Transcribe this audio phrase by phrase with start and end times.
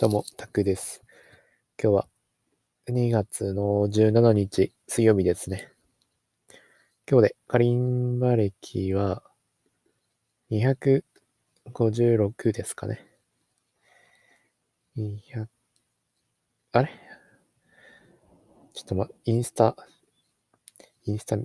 [0.00, 1.02] どうも、タクです。
[1.82, 2.08] 今日は
[2.88, 5.72] 2月の17日水曜日ですね。
[7.10, 9.24] 今日でカリンバ歴は
[10.52, 11.02] 256
[12.52, 13.08] ですかね。
[14.96, 15.48] 200
[16.70, 16.90] あれ？
[18.74, 19.74] ちょっとま、インスタ、
[21.06, 21.38] インスタ、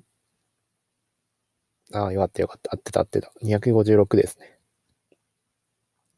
[1.91, 2.69] ああ、よかったよかった。
[2.71, 3.33] 合ってた合ってた。
[3.41, 4.59] 256ですね。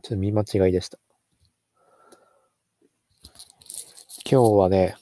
[0.04, 1.00] ちょっと見間違いでした。
[4.28, 4.96] 今日はね、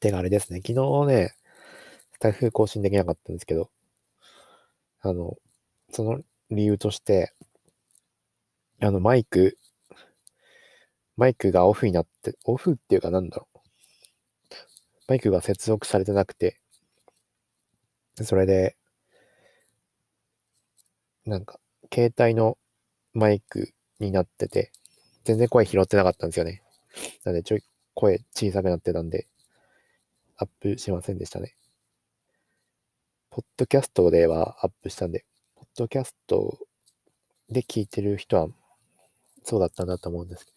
[0.00, 1.34] てかあれですね、昨日ね、
[2.14, 3.68] スタイフ更新できなかったんですけど、
[5.02, 5.36] あの、
[5.92, 7.34] その理由として、
[8.80, 9.58] あの、マイク、
[11.18, 13.58] マイクがオフになって、オフっていうかなんだろう。
[15.06, 16.58] マイクが接続されてなくて、
[18.22, 18.78] それで、
[21.26, 21.60] なんか、
[21.92, 22.56] 携帯の
[23.12, 24.72] マイクになってて、
[25.24, 26.62] 全然声拾ってなかったんですよね。
[27.24, 27.64] なので、ちょい
[28.00, 29.26] 声小さくなってたんで、
[30.38, 31.54] アップしませんでしたね。
[33.28, 36.58] ポッドキャストではアップしたんで、ポッドキャスト
[37.50, 38.48] で聞いてる人は
[39.44, 40.52] そうだったんだと思うんですけ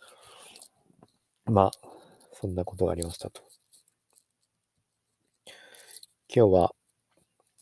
[1.48, 1.72] ど、まあ、
[2.32, 3.42] そんなことがありましたと。
[6.34, 6.76] 今日は、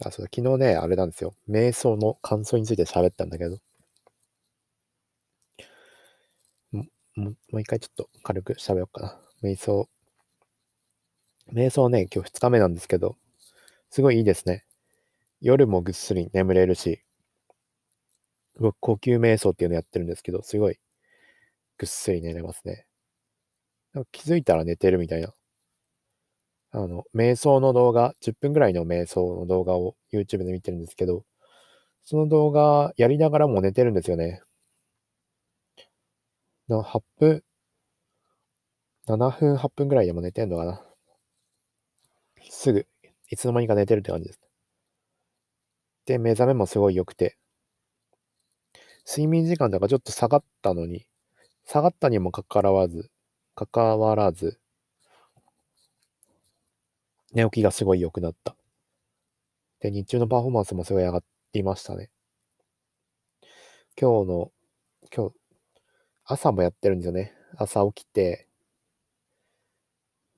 [0.05, 1.33] あ、そうだ、昨日ね、あれなんですよ。
[1.49, 3.57] 瞑想の感想について喋ったんだけど、
[6.71, 6.83] も
[7.15, 9.30] もう一回ちょっと軽く喋ろうかな。
[9.41, 9.89] 瞑想。
[11.51, 13.17] 瞑想ね、今日2日目なんですけど、
[13.89, 14.65] すごいいいですね。
[15.41, 17.03] 夜もぐっすり眠れるし、
[18.59, 20.79] 僕、呼吸瞑想っていうのやってるんですけど、すごい
[21.77, 22.85] ぐっすり寝れますね。
[23.93, 25.33] なんか気づいたら寝てるみたいな。
[26.71, 31.25] あの、瞑想の動画、10分ぐらいの瞑想の動画を YouTube で見てるんですけど、
[32.03, 34.41] その動画やりながらも寝てるんですよね。
[36.69, 37.43] の8分、
[39.07, 40.85] 7分、8分ぐらいでも寝てんのかな。
[42.49, 42.87] すぐ、
[43.29, 44.39] いつの間にか寝てるって感じです。
[46.05, 47.37] で、目覚めもすごい良くて、
[49.07, 51.05] 睡眠時間とかちょっと下がったのに、
[51.65, 53.09] 下がったにもかかわらず、
[53.55, 54.59] かかわらず、
[57.33, 58.55] 寝起きがすごい良くなった。
[59.79, 61.23] で、日中のパフォーマンスもすごい上が
[61.53, 62.09] りましたね。
[63.99, 64.51] 今日の、
[65.15, 65.35] 今日、
[66.25, 67.33] 朝もやってるんですよね。
[67.57, 68.47] 朝起きて、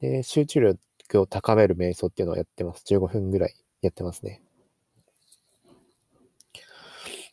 [0.03, 2.83] で、集中力を高める瞑想っていうのをやってます。
[2.85, 4.41] 15分ぐらいやってますね。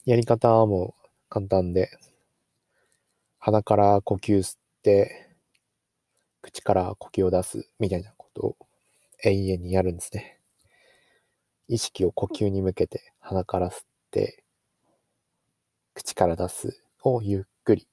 [0.05, 1.91] やり方はもう簡単で、
[3.41, 5.35] 鼻から呼吸吸って、
[6.43, 8.57] 口から呼吸を出すみたいなことを
[9.25, 10.39] 永遠にやるんですね。
[11.67, 14.45] 意識を呼吸に向けて鼻から吸って、
[15.95, 17.89] 口から出すをゆっくり。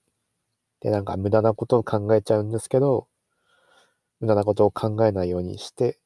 [0.81, 3.07] で、なんか無駄なことを考えちゃうんですけど、
[4.19, 6.00] 無駄なことを考えないようにして、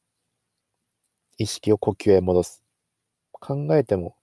[1.38, 2.64] 意識を呼吸へ戻す。
[3.34, 4.16] 考えても、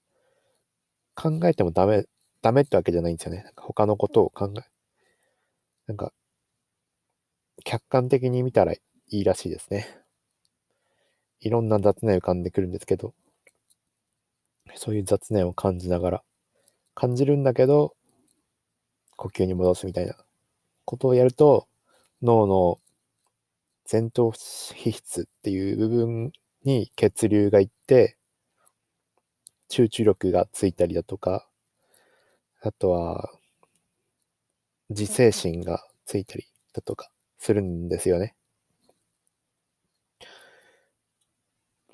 [1.14, 2.06] 考えてもダメ、
[2.40, 3.42] ダメってわけじゃないんですよね。
[3.42, 4.62] なんか他のことを考え、
[5.86, 6.12] なんか、
[7.64, 9.86] 客観的に見たらいいらしいですね。
[11.40, 13.14] いろんな雑念浮かんでくるんですけど、
[14.76, 16.22] そういう雑念を感じながら、
[16.94, 17.94] 感じるんだけど、
[19.16, 20.16] 呼吸に戻すみたいな
[20.84, 21.68] ことをやると、
[22.22, 22.78] 脳の
[23.90, 26.32] 前頭皮質っていう部分
[26.62, 28.18] に血流がいって、
[29.70, 31.48] 集中力がついたりだとか、
[32.60, 33.30] あとは、
[34.90, 38.34] 自制心がついたりだとかするんですよね。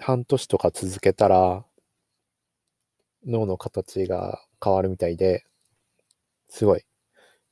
[0.00, 1.65] 半年とか続けたら、
[3.25, 5.44] 脳の形が変わるみたいで、
[6.49, 6.83] すごい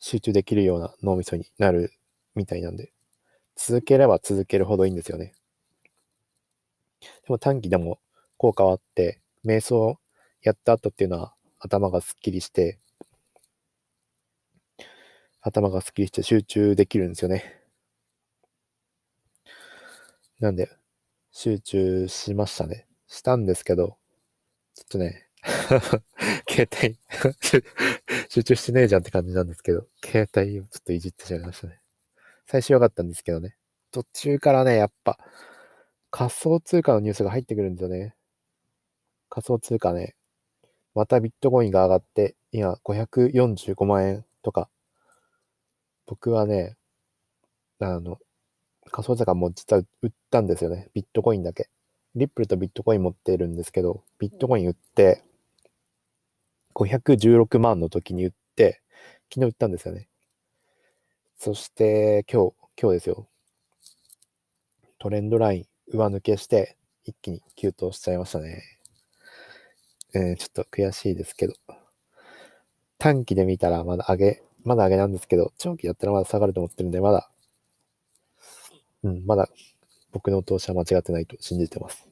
[0.00, 1.92] 集中できるような脳みそになる
[2.34, 2.92] みたいなんで、
[3.56, 5.34] 続ければ続けるほどいいんですよね。
[7.00, 7.98] でも短期でも
[8.36, 9.98] 効果はあって、瞑想
[10.42, 12.78] やった後っていうのは頭がすっきりして、
[15.40, 17.60] 頭がすっきりして集中できるんですよね。
[20.40, 20.69] なんで、
[21.32, 22.87] 集中しましたね。
[23.08, 23.96] したんですけど、
[24.75, 25.28] ちょっとね、
[26.49, 26.99] 携帯
[28.28, 31.81] 集中してねえじゃんって感じなんですけど、携帯をちょっといじってしまいましたね。
[32.52, 33.56] 最初良かったんですけどね。
[33.93, 35.16] 途中からね、やっぱ、
[36.10, 38.14] 仮想通貨のニュースが入ってくるんですよね。
[39.31, 40.14] 仮想通貨ね。
[40.94, 44.69] またビットコインが上がって、今545万円とか。
[46.04, 46.76] 僕はね、
[47.78, 48.19] あの、
[48.90, 50.90] 仮想通貨も実は売ったんですよね。
[50.93, 51.70] ビットコインだけ。
[52.16, 55.25] リップルとビットコイン持っているんですけど、ビットコイン売って、
[56.75, 58.82] 516万の時に売って、
[59.32, 60.10] 昨日売ったんですよね。
[61.44, 63.28] そして今日、今日ですよ。
[65.00, 68.62] トレンドライン上抜けして、一気に急騰しちゃいましたね。
[70.14, 71.54] えー、ちょっと悔しいですけど。
[72.96, 77.28] 短期で見たらまだ上げ、まだ上げなんですけど、長期だったらまだ下がると思ってるんで、まだ、
[79.02, 79.48] うん、まだ
[80.12, 82.06] 僕の投資は間違ってないと信じてます。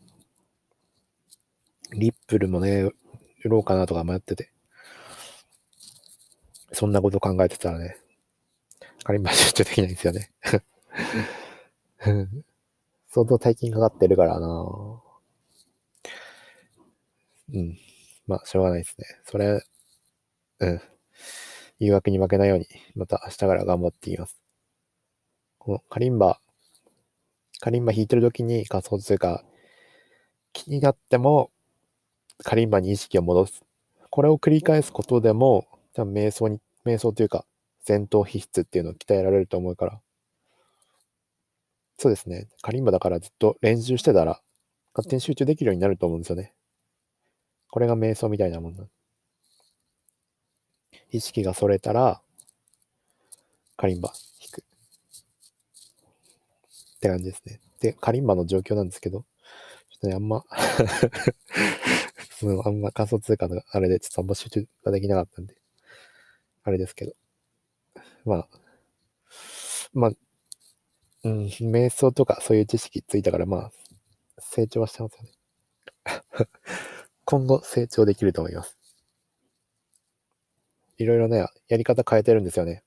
[1.93, 2.83] リップルもね、
[3.45, 4.51] 売ろうかなとか迷ってて。
[6.73, 7.97] そんなこと考えてたらね、
[9.05, 10.31] カリンバ集中できないんですよね。
[13.09, 15.03] 相当大金かかってるからな
[17.53, 17.79] うん。
[18.27, 19.07] まあ、しょうがないですね。
[19.25, 19.63] それ、
[20.61, 20.81] うん。
[21.81, 24.41] 誘惑に負けないように、また明日から頑張っていきます。
[25.59, 26.41] このカリンバ、
[27.61, 29.45] カリンバ弾いてる時に仮想通貨
[30.53, 31.51] 気になっても、
[32.45, 33.63] カリンバに意識を戻す。
[34.11, 37.45] これを繰り返すことでも、多分瞑想に、瞑想というか、
[37.83, 40.01] 戦闘皮質っていうのを鍛えられると思うから。
[41.99, 42.49] そうですね。
[42.63, 44.41] カリンバだからずっと練習してたら、
[44.95, 46.55] 勝手に集中できるようになると思うんですよね。
[47.71, 48.85] これが瞑想みたいなもんだ。
[51.11, 52.23] 意識がそれたら、
[53.77, 54.17] カリンバ弾
[54.51, 54.65] く。
[56.97, 57.61] って感じですね。
[57.81, 59.27] で、カリンバの状況なんですけど、ちょ
[59.99, 60.45] っとね、あんま
[62.39, 65.57] そのあんま仮想通貨のあれでちょっとあんま集中ができなかったんで、
[66.63, 67.13] あれですけど。
[68.31, 68.49] まあ、
[69.93, 70.11] まあ、
[71.25, 73.73] うん、瞑想とかそういう知識ついたから、まあ、
[74.39, 75.31] 成長はしてますよね。
[77.25, 78.79] 今後成長できると思います。
[80.97, 82.85] いろいろね、やり方変えてるんですよね。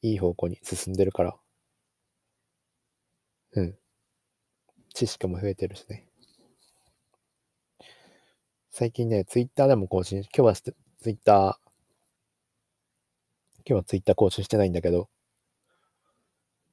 [0.00, 1.36] いい方向に進んでるから。
[3.52, 3.78] うん。
[4.94, 6.06] 知識も増えてるしね。
[8.70, 10.74] 最近ね、ツイッターでも更新、今日はツ
[11.06, 11.71] イッター、
[13.66, 15.08] 今日はツイッター更新してないんだけど、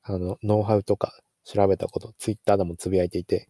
[0.03, 1.13] あの、ノウハウとか
[1.43, 3.47] 調べたこと、ツイッターでもつぶやいていて、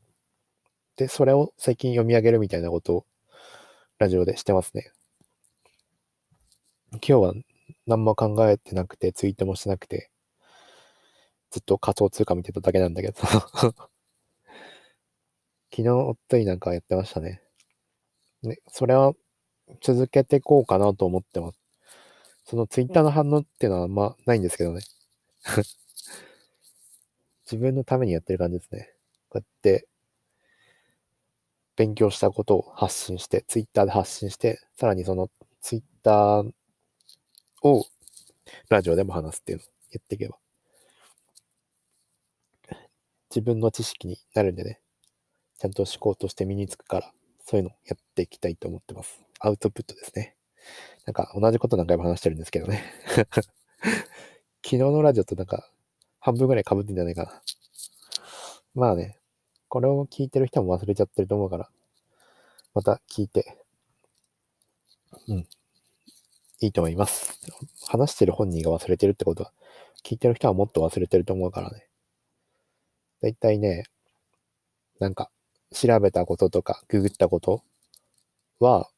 [0.98, 3.06] で、それを最近読み上げるみたいなことを
[3.98, 4.92] ラジオでしてますね。
[6.92, 7.34] 今日は
[7.88, 10.12] 何も考えてなくて、ツイートもしてなくて、
[11.52, 13.16] ずっと仮想通貨見てただけなんだけど
[15.72, 17.42] 昨日、おっといなんかやってましたね。
[18.44, 19.14] ね、それは
[19.82, 21.59] 続けていこうかなと思ってます。
[22.50, 24.82] そのツイッターの反応っていうのはあんまないんですけどね。
[27.46, 28.92] 自分のためにやってる感じですね。
[29.30, 29.88] こうやって
[31.76, 35.30] 勉強したことを発信して、ツイッターで発信して、さらにその
[35.62, 36.52] ツイッター
[37.62, 37.86] を
[38.68, 40.40] ラジオでも話すっていうのをやっていけば、
[43.30, 44.82] 自分の知識になるんでね、
[45.60, 47.14] ちゃんと思考として身につくから、
[47.46, 49.22] そういうのをやっていきたいと思ってます。
[49.40, 50.39] アウトプットですね。
[51.06, 52.84] なんか同じこと何回も話してるんですけどね。
[54.64, 55.70] 昨日のラジオとなんか
[56.20, 57.42] 半分ぐらい被ってんじゃないかな。
[58.76, 59.18] まあね、
[59.68, 61.70] これを聞いてる人も忘れちゃってると思うから、
[62.74, 63.58] また聞いて、
[65.28, 65.48] うん、
[66.62, 67.40] いいと思います。
[67.88, 69.54] 話してる本人が忘れてるってことは、
[70.04, 71.88] 聞いてる人はもっと忘れてると思うからね。
[73.22, 73.86] だいたいね、
[75.00, 75.30] なんか、
[75.72, 77.64] 調べたこととか、ググったこと
[78.60, 78.90] は、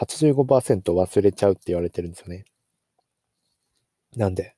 [0.00, 2.44] 85%忘れちゃうって言われてるんですよね。
[4.16, 4.56] なんで、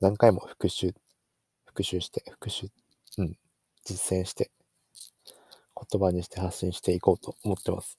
[0.00, 0.94] 何回も復習、
[1.66, 2.68] 復習して、復習、
[3.18, 3.36] うん、
[3.84, 4.50] 実践して、
[5.90, 7.98] 言葉にして発信していこうと思ってます。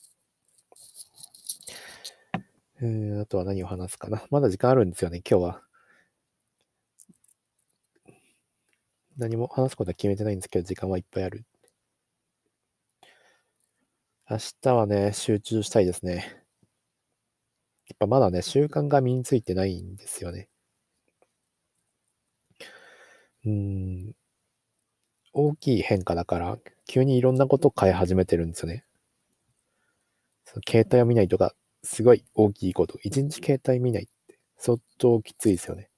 [2.81, 4.23] えー、あとは何を話すかな。
[4.31, 5.61] まだ時間あるんですよね、今日は。
[9.17, 11.45] 何も話すことは決めてないんですけど、時間はいっぱいある。
[14.29, 16.43] 明日はね、集中したいですね。
[17.89, 20.47] やっぱまだね、習慣が身についてないんですよね。
[23.45, 23.51] うー
[24.09, 24.13] ん。
[25.31, 28.83] 大きい変化だから、急にいろんなことを変え始めてるんですよね。
[30.45, 31.53] その携帯を見ないとか、
[31.83, 32.97] すごい大きいこと。
[33.03, 35.91] 一日携帯見ないって、相当きついですよね。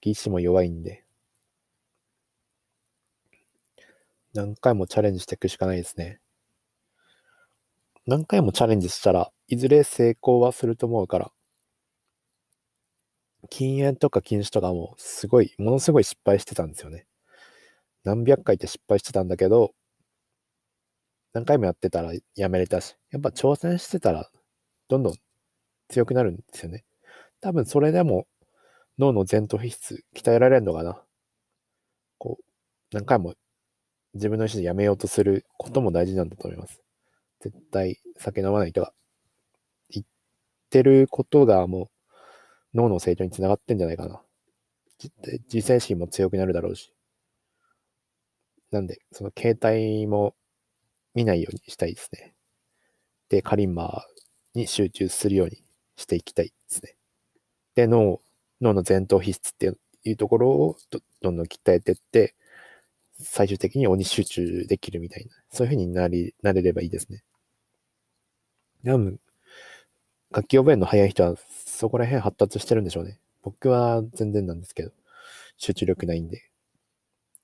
[0.00, 1.04] 意志も弱いんで。
[4.32, 6.20] 何回もチャレンジしていくしかないですね。
[8.08, 11.30] 何回もチャレンジしたらいずれ成功はすると思うから。
[13.50, 17.06] 禁煙とか禁止とかもすごい、ものすごい失敗してたんですよね。
[18.04, 19.74] 何百回って失敗してたんだけど、
[21.34, 24.30] 何回もやってたらやめれたし、やっぱ挑戦してたら
[24.88, 25.14] どんどん
[25.88, 26.84] 強くなるんですよね。
[27.42, 28.26] 多分それでも
[28.98, 31.02] 脳の前頭皮質鍛えられるのかな。
[32.16, 32.44] こう、
[32.90, 33.34] 何回も
[34.14, 36.87] 自分の意思でやめようとすることも大事なんだと思います。
[37.40, 38.92] 絶対酒飲まないとか
[39.90, 40.06] 言、っ
[40.70, 41.90] てることがも
[42.74, 44.20] う脳の成長につながってんじゃないかな。
[45.52, 46.92] 自制心も強くなるだろうし。
[48.70, 50.34] なんで、その携帯も
[51.14, 52.34] 見ないようにしたいですね。
[53.28, 54.04] で、カリンマ
[54.54, 55.62] に集中するように
[55.96, 56.96] していきたいですね。
[57.74, 58.20] で、脳、
[58.60, 59.72] 脳の前頭皮質って
[60.04, 60.76] いうところを
[61.20, 62.34] どんどん鍛えていって、
[63.20, 67.22] 最終的に鬼集中できるみたいな、そういう風になり、なれればいいですね。
[68.84, 69.18] 多分、
[70.30, 71.34] 楽器覚えるの早い人は
[71.66, 73.18] そこら辺発達してるんでしょうね。
[73.42, 74.92] 僕は全然なんですけど、
[75.56, 76.42] 集中力ないんで、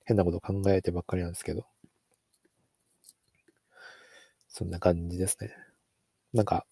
[0.05, 1.65] 変なこと考えてばっかりなんですけど、
[4.47, 5.51] そんな感じですね。
[6.33, 6.65] なんか、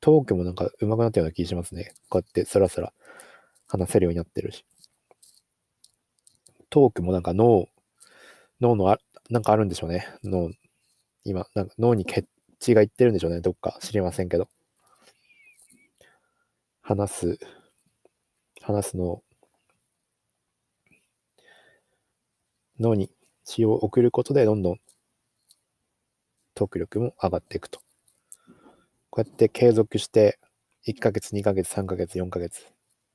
[0.00, 1.94] トークもなんか上手くなったような気しますね。
[2.08, 2.92] こうやってスラスラ
[3.68, 4.64] 話せるようになってるし。
[6.70, 7.66] トークもなんか脳、
[8.60, 8.98] 脳のあ、
[9.30, 10.06] なんかあるんでしょうね。
[10.24, 10.50] 脳、
[11.24, 12.26] 今、なんか脳に血
[12.62, 13.40] 血がいってるんでしょうね。
[13.40, 14.48] どっか知りませんけど。
[16.80, 17.38] 話す、
[18.60, 19.22] 話すの
[22.78, 23.10] 脳に
[23.44, 24.76] 血を送ることでどんどん
[26.54, 27.80] トーク力も上がっていくと。
[29.10, 30.38] こうやって継続して
[30.86, 32.64] 1ヶ月、2ヶ月、3ヶ月、4ヶ月、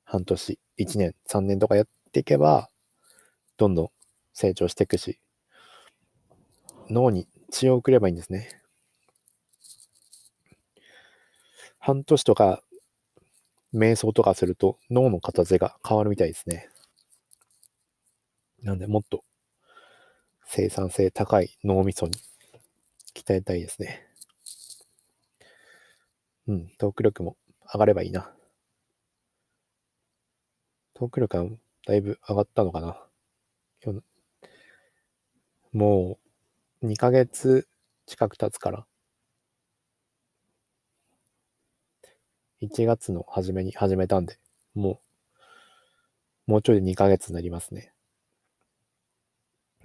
[0.03, 2.69] 半年、1年、3年とかやっていけば、
[3.55, 3.89] どんどん
[4.33, 5.21] 成長していくし、
[6.89, 8.61] 脳に血を送ればいいんですね。
[11.87, 12.61] 半年とか、
[13.73, 16.69] 瞑想とかすると脳の形が変わるみたいですね。
[18.61, 19.23] なんで、もっと
[20.43, 22.11] 生産性高い脳みそに
[23.15, 24.05] 鍛えたいですね。
[26.49, 27.37] うん、トーク力も
[27.73, 28.33] 上がればいいな。
[30.93, 31.45] トーク力は
[31.85, 33.01] だいぶ上がったのかな。
[35.71, 36.19] も
[36.81, 37.65] う2ヶ月
[38.07, 38.85] 近く経つから。
[42.61, 44.39] 1月の初めに始めたんで、
[44.73, 44.99] も
[46.47, 47.93] う、もうちょいで2ヶ月になりますね。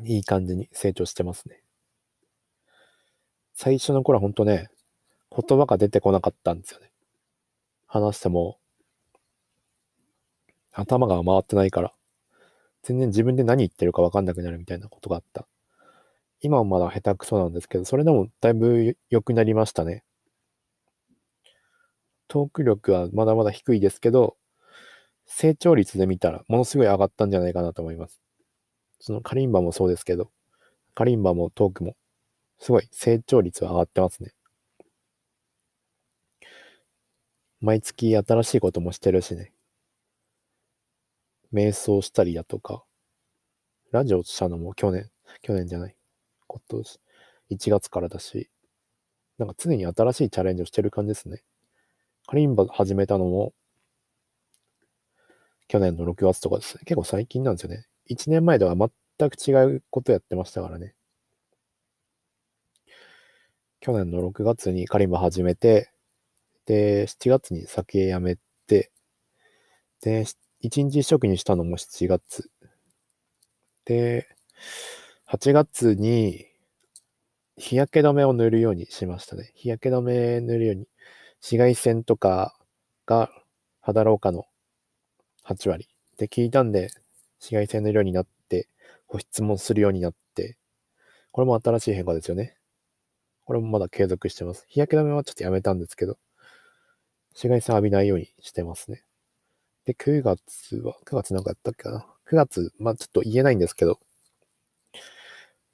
[0.04, 1.62] いい感じに成長してますね。
[3.54, 4.70] 最初の頃はほんとね、
[5.30, 6.90] 言葉が出てこなかったんですよね。
[7.86, 8.58] 話しても、
[10.72, 11.92] 頭が回ってないから、
[12.82, 15.46] 全然自分で何言ってるかわかんなくなるみたいなことがあった。
[16.40, 20.02] 今はまだ下手くそなんですけど、それでもだいぶ良くなりましたね。
[22.32, 24.38] トーク力はまだまだ低いですけど、
[25.26, 28.22] 成長率で見たらものすごい上がったんじゃないかなと思います。
[29.00, 30.30] そのカリンバもそうですけど、
[30.94, 31.94] カリンバもトークも、
[32.58, 34.32] すごい成長率は上がってますね。
[37.60, 39.52] 毎月新しいこともしてるしね。
[41.52, 42.82] 瞑想したりだとか、
[43.90, 45.10] ラジオしたのも去年、
[45.42, 45.94] 去年じゃない、
[46.46, 46.98] 今年、
[47.50, 48.48] 1月からだし、
[49.36, 51.42] なんか常に新しいチャレンジをしてる感じですね。
[52.32, 53.52] カリンバ始めたのも、
[55.68, 56.80] 去年の6月とかですね。
[56.86, 57.84] 結構最近なんですよね。
[58.08, 60.94] 1年前とは全く違うことやってましたからね。
[63.80, 65.92] 去年の6月にカリンバ始めて、
[66.64, 68.90] で、7月に酒やめて、
[70.00, 70.24] で、
[70.62, 72.50] 1日食にしたのも7月。
[73.84, 74.26] で、
[75.26, 76.46] 8月に
[77.58, 79.52] 日焼け止めを塗るようにしましたね。
[79.54, 80.88] 日焼け止め塗るように。
[81.42, 82.54] 紫外線とか
[83.04, 83.28] が
[83.80, 84.46] 肌老化の
[85.44, 86.90] 8割って聞いたんで、
[87.40, 88.68] 紫外線の色になって、
[89.08, 90.56] 保湿もするようになって、
[91.32, 92.56] これも新しい変化ですよね。
[93.44, 94.64] これもまだ継続してます。
[94.68, 96.16] 日焼け止めはちょっとやめたんですけど、
[97.32, 99.02] 紫外線浴びないようにしてますね。
[99.84, 102.06] で、9月は、9月なんかやったっけかな。
[102.24, 103.98] 9月、まあちょっと言えないんですけど、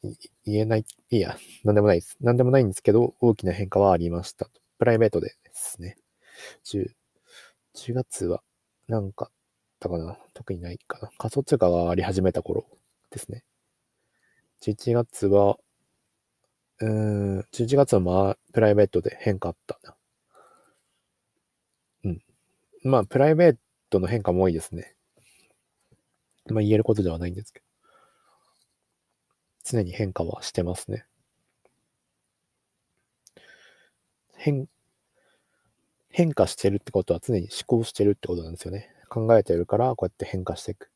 [0.02, 2.16] 言えな、いいや、なんでもないです。
[2.22, 4.48] なんでもないんですけど、大きな変化はありました。
[4.78, 5.96] プライベートでですね。
[6.64, 6.96] 10、
[7.74, 8.42] 10月は、
[8.88, 9.32] なんかっ
[9.80, 11.10] たかな特にないかな。
[11.18, 12.66] 仮想通貨があり始めた頃
[13.10, 13.44] ですね。
[14.60, 15.58] 11月は、
[16.80, 19.96] うーん、11月はまあ、プライベートで変化あったな。
[22.04, 22.22] うん。
[22.84, 23.56] まあ、プライベー
[23.90, 24.96] トの変化も多いですね。
[26.50, 27.64] まあ、言えることではないんですけど。
[29.62, 31.06] 常に変化はしてますね。
[34.38, 34.68] 変、
[36.18, 38.90] 変化してるってことは常に思考してるってことなんですよね。
[39.08, 40.90] 考えてるから、こうやって変化していく。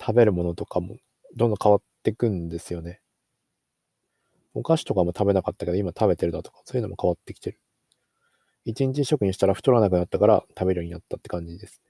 [0.00, 0.96] 食べるものとかも
[1.36, 3.02] どんどん変わっていくんですよね。
[4.54, 7.58] お菓子とかも食べなかったけど、今食べてるだとか、そういうのも変わってきてる。
[8.64, 11.82] 一日食にしたら太らなくなったから食べるようになったって感じです。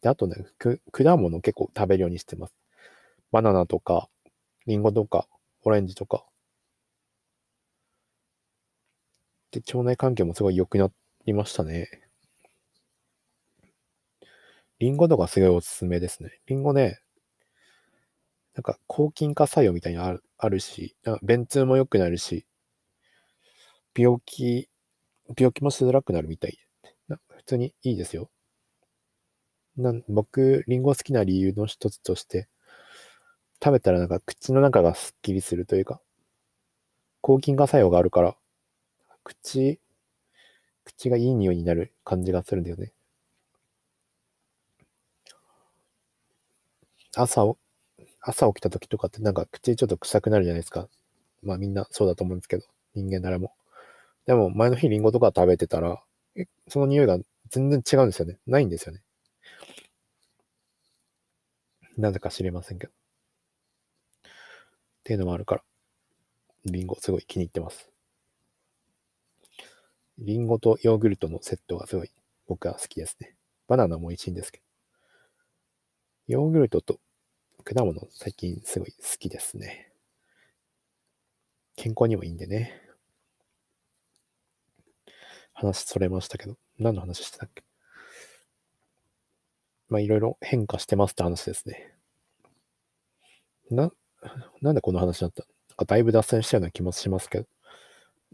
[0.00, 0.34] で、あとね、
[0.90, 2.54] 果物結構食べるようにしてます。
[3.30, 4.08] バナナとか、
[4.66, 5.28] リンゴとか、
[5.62, 6.24] オレンジとか。
[9.50, 10.90] で、腸内環境もすごい良くな
[11.26, 11.88] りましたね。
[14.78, 16.40] リンゴとかすごいおすすめですね。
[16.46, 17.00] リンゴね、
[18.54, 22.46] なんか抗菌化作用みたいなのあるあるし、便通も良くなるし、
[23.96, 24.68] 病気、
[25.36, 26.58] 病気もしづらくなるみたい
[27.08, 28.30] な普通にいいですよ。
[29.76, 32.48] なん僕、リンゴ好きな理由の一つとして、
[33.62, 36.00] 食べたらなんか口の中がスッキリするというか、
[37.20, 38.36] 抗菌化作用があるから、
[39.28, 39.78] 口、
[40.84, 42.92] 口がいい匂いになる感じがするんだよね。
[47.14, 47.54] 朝、
[48.22, 50.88] 朝起きた時とかってなんか口ちょっと臭くなるじゃないですか。
[51.42, 53.52] まあみんなそうだと思うんですけど、人間ならも。
[54.26, 56.02] でも前の日リンゴとか食べてたら、
[56.68, 57.18] その匂いが
[57.50, 58.38] 全然違うんですよね。
[58.46, 59.02] ないんですよね。
[61.98, 62.92] なぜか知りませんけど。
[62.92, 62.94] っ
[65.04, 65.62] ていうのもあるから、
[66.66, 67.90] リンゴすごい気に入ってます。
[70.18, 72.10] リンゴとヨーグルトのセットがすごい
[72.46, 73.34] 僕は好きですね。
[73.68, 74.64] バナナも美味しいんですけど。
[76.26, 76.98] ヨーグルトと
[77.64, 79.92] 果物最近すごい好きですね。
[81.76, 82.82] 健康にもいいんでね。
[85.52, 87.62] 話それましたけど、何の話してたっけ？
[89.88, 91.94] まあいろいろ変化してますって話ですね。
[93.70, 93.92] な、
[94.60, 95.42] なんでこの話だった？
[95.42, 97.46] なんかだいぶ脱線したような気もしますけど。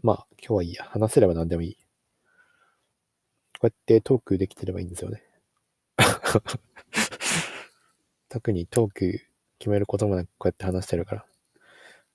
[0.05, 0.83] まあ今日はいいや。
[0.83, 1.75] 話せれば何でもいい。
[3.59, 5.23] こうやってトークできてればいいんですよね。
[8.29, 9.19] 特にトーク
[9.57, 11.25] 決めることもなくこうやって話してるから、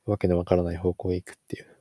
[0.05, 1.77] わけのわからない方向へ行くっていう。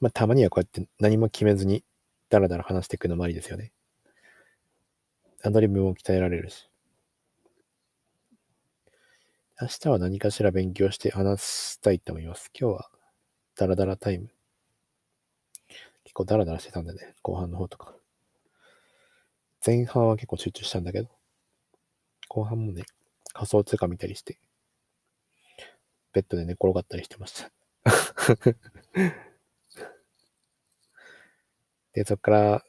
[0.00, 1.84] まあ、たまにはこうやって何も決めずに
[2.30, 3.74] ダラダラ話していくのもありですよね。
[5.42, 6.70] アドリブも鍛えられるし。
[9.60, 12.50] 明日は何かしら勉強して話したいと思います。
[12.58, 12.90] 今日は
[13.58, 14.28] ダラダラタイム。
[16.04, 17.92] 結構ダラダラしてたんでね、後半の方とか。
[19.66, 21.08] 前半は結構集中したんだけど、
[22.28, 22.84] 後半もね、
[23.32, 24.38] 仮想通貨見たりして、
[26.12, 27.50] ベッドで寝転がったりしてました
[31.94, 32.62] で、そっから、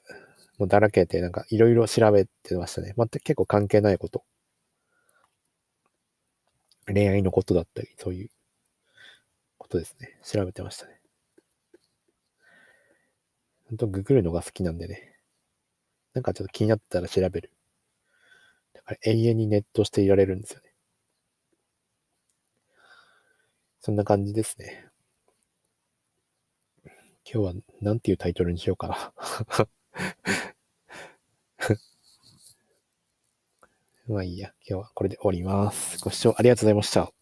[0.57, 2.95] もうだらけて、なんかいろいろ調べてましたね。
[2.97, 4.23] また結構関係ないこと。
[6.87, 8.31] 恋愛のことだったり、そういう
[9.69, 10.17] ことですね。
[10.23, 10.99] 調べてましたね。
[13.69, 15.13] ほんとググるのが好きなんでね。
[16.15, 17.51] なんかちょっと気になったら調べる。
[18.73, 20.73] だから永遠にネットしていられるんですよね。
[23.79, 24.87] そんな感じですね。
[27.31, 29.13] 今日は何ていうタイトルにしようかな
[34.07, 34.51] まあいいや。
[34.67, 35.99] 今日はこれで終わります。
[35.99, 37.18] ご視聴ありがとうございました。